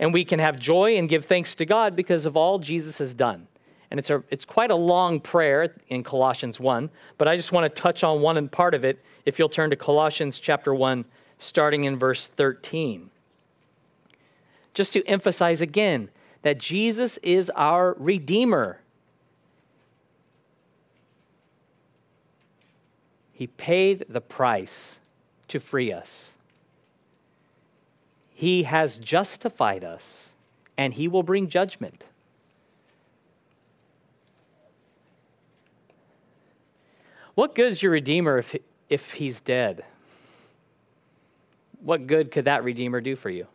[0.00, 3.14] and we can have joy and give thanks to God because of all Jesus has
[3.14, 3.46] done.
[3.92, 7.72] And it's, a, it's quite a long prayer in Colossians 1, but I just want
[7.72, 11.04] to touch on one part of it if you'll turn to Colossians chapter 1,
[11.38, 13.08] starting in verse 13.
[14.74, 16.08] Just to emphasize again
[16.44, 18.78] that Jesus is our Redeemer.
[23.32, 24.98] He paid the price
[25.48, 26.32] to free us.
[28.34, 30.28] He has justified us,
[30.76, 32.04] and He will bring judgment.
[37.34, 38.54] What good is your Redeemer if,
[38.90, 39.82] if he's dead?
[41.80, 43.46] What good could that Redeemer do for you?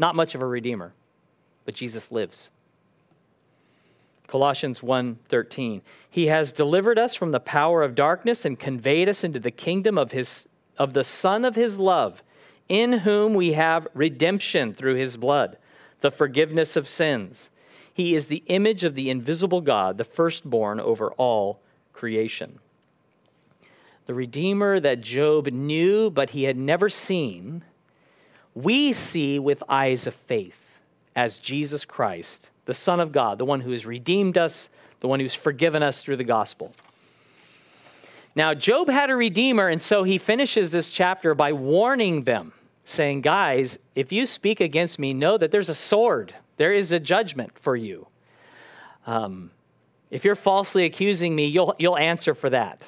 [0.00, 0.92] Not much of a Redeemer,
[1.64, 2.50] but Jesus lives.
[4.26, 9.38] Colossians 1:13 He has delivered us from the power of darkness and conveyed us into
[9.38, 10.48] the kingdom of his
[10.78, 12.22] of the son of his love
[12.68, 15.58] in whom we have redemption through his blood
[16.00, 17.50] the forgiveness of sins.
[17.92, 21.60] He is the image of the invisible God the firstborn over all
[21.92, 22.58] creation.
[24.06, 27.64] The Redeemer that Job knew but he had never seen,
[28.54, 30.61] we see with eyes of faith
[31.14, 34.68] as Jesus Christ, the Son of God, the one who has redeemed us,
[35.00, 36.72] the one who's forgiven us through the gospel.
[38.34, 42.52] Now, Job had a Redeemer, and so he finishes this chapter by warning them,
[42.84, 47.00] saying, Guys, if you speak against me, know that there's a sword, there is a
[47.00, 48.06] judgment for you.
[49.06, 49.50] Um,
[50.10, 52.82] if you're falsely accusing me, you'll, you'll answer for that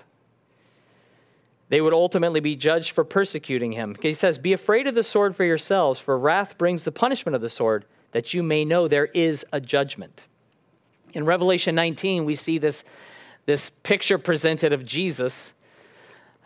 [1.68, 3.96] they would ultimately be judged for persecuting him.
[4.00, 7.42] He says, Be afraid of the sword for yourselves, for wrath brings the punishment of
[7.42, 7.84] the sword,
[8.14, 10.26] that you may know there is a judgment.
[11.14, 12.84] In Revelation 19, we see this,
[13.44, 15.52] this picture presented of Jesus,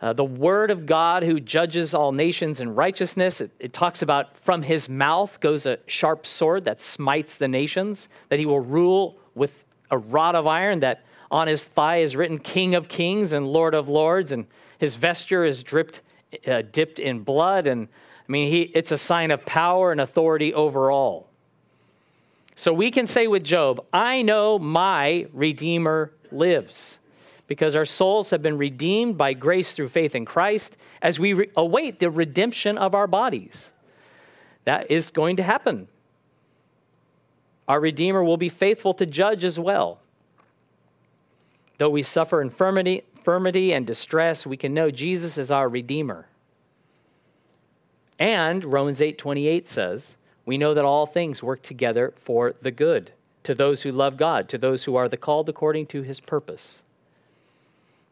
[0.00, 3.42] uh, the Word of God who judges all nations in righteousness.
[3.42, 8.08] It, it talks about from his mouth goes a sharp sword that smites the nations,
[8.30, 12.38] that he will rule with a rod of iron, that on his thigh is written
[12.38, 14.46] King of Kings and Lord of Lords, and
[14.78, 16.00] his vesture is dripped,
[16.46, 17.66] uh, dipped in blood.
[17.66, 17.88] And
[18.26, 21.27] I mean, he, it's a sign of power and authority over all.
[22.58, 26.98] So we can say with Job, I know my Redeemer lives.
[27.46, 31.50] because our souls have been redeemed by grace through faith in Christ as we re-
[31.56, 33.70] await the redemption of our bodies.
[34.64, 35.88] That is going to happen.
[37.66, 40.00] Our Redeemer will be faithful to judge as well.
[41.78, 46.26] Though we suffer infirmity, infirmity and distress, we can know Jesus is our Redeemer.
[48.18, 50.17] And Romans 8:28 says,
[50.48, 54.48] we know that all things work together for the good to those who love God,
[54.48, 56.82] to those who are the called according to his purpose.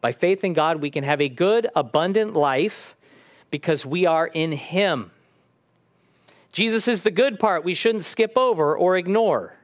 [0.03, 2.95] By faith in God, we can have a good, abundant life
[3.51, 5.13] because we are in him.
[6.53, 9.55] Jesus is the good part we shouldn't skip over or ignore.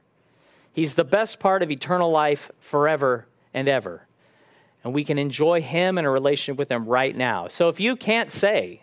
[0.73, 4.07] He's the best part of eternal life forever and ever.
[4.83, 7.49] And we can enjoy him and a relationship with him right now.
[7.49, 8.81] So if you can't say,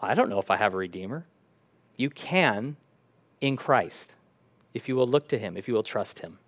[0.00, 1.26] I don't know if I have a Redeemer.
[2.00, 2.76] You can
[3.42, 4.14] in Christ
[4.72, 6.38] if you will look to Him, if you will trust Him.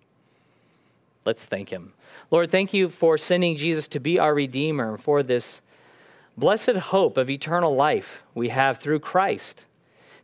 [1.25, 1.93] Let's thank Him.
[2.31, 5.61] Lord, thank you for sending Jesus to be our Redeemer and for this
[6.35, 9.65] blessed hope of eternal life we have through Christ.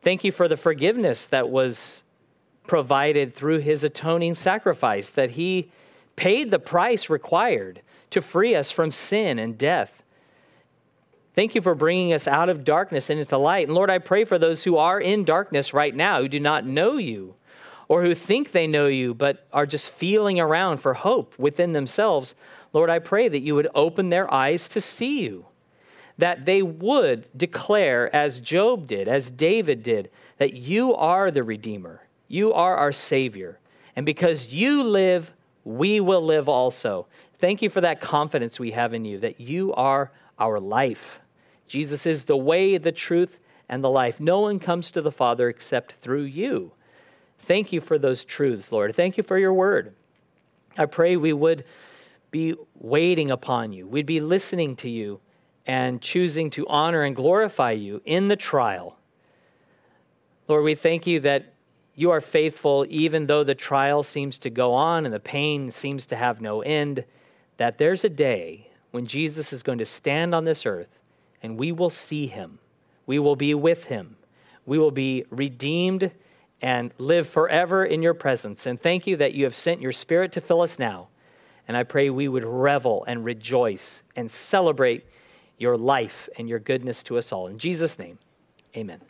[0.01, 2.01] Thank you for the forgiveness that was
[2.65, 5.69] provided through His atoning sacrifice, that He
[6.15, 10.01] paid the price required to free us from sin and death
[11.39, 13.69] Thank you for bringing us out of darkness and into light.
[13.69, 16.65] And Lord, I pray for those who are in darkness right now, who do not
[16.65, 17.35] know you,
[17.87, 22.35] or who think they know you, but are just feeling around for hope within themselves.
[22.73, 25.45] Lord, I pray that you would open their eyes to see you,
[26.17, 32.01] that they would declare, as Job did, as David did, that you are the Redeemer,
[32.27, 33.59] you are our Savior.
[33.95, 35.31] And because you live,
[35.63, 37.07] we will live also.
[37.37, 41.21] Thank you for that confidence we have in you, that you are our life.
[41.69, 43.39] Jesus is the way, the truth,
[43.69, 44.19] and the life.
[44.19, 46.73] No one comes to the Father except through you.
[47.37, 48.95] Thank you for those truths, Lord.
[48.95, 49.93] Thank you for your word.
[50.77, 51.63] I pray we would
[52.31, 55.19] be waiting upon you, we'd be listening to you
[55.65, 58.97] and choosing to honor and glorify you in the trial.
[60.47, 61.53] Lord, we thank you that
[61.95, 66.05] you are faithful even though the trial seems to go on and the pain seems
[66.07, 67.03] to have no end,
[67.57, 70.99] that there's a day when Jesus is going to stand on this earth
[71.41, 72.59] and we will see him.
[73.05, 74.17] We will be with him.
[74.65, 76.11] We will be redeemed
[76.61, 78.65] and live forever in your presence.
[78.65, 81.07] And thank you that you have sent your spirit to fill us now.
[81.67, 85.05] And I pray we would revel and rejoice and celebrate
[85.57, 87.47] your life and your goodness to us all.
[87.47, 88.17] In Jesus' name,
[88.75, 89.08] amen.